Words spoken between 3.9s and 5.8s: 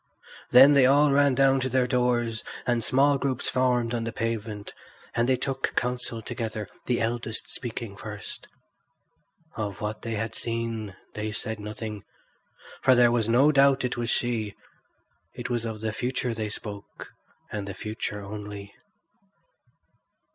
on the pavement; there they took